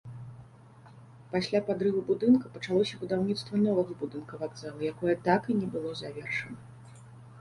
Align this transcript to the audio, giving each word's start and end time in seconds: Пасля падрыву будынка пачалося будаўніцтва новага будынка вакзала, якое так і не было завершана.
Пасля 1.33 1.59
падрыву 1.67 2.01
будынка 2.07 2.45
пачалося 2.57 2.95
будаўніцтва 3.03 3.61
новага 3.67 3.99
будынка 4.03 4.41
вакзала, 4.45 4.79
якое 4.97 5.15
так 5.29 5.41
і 5.53 5.59
не 5.63 5.67
было 5.77 5.89
завершана. 6.05 6.59